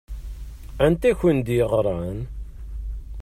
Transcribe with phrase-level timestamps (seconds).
[0.85, 2.19] Anta i k-d-yeɣṛan?